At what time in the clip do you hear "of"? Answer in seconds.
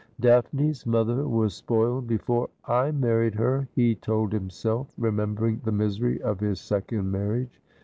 6.23-6.39